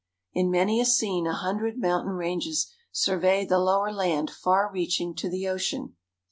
[0.33, 5.29] In many a scene a hundred mountain ranges survey the lower land far reaching to
[5.29, 5.95] the ocean.